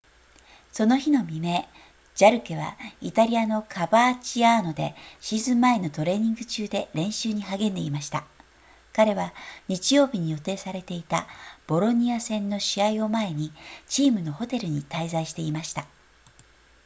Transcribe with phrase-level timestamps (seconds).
[0.71, 1.63] その日の未明
[2.15, 8.25] ジャルケはイタリアのカバーチアーノでシーズン前のトレーニング中で練習に励んでいました
[8.93, 9.31] 彼は
[9.67, 11.27] 日曜日に予定されていた
[11.67, 13.53] ボロニア戦の試合を前に
[13.87, 15.85] チームのホテルに滞在していました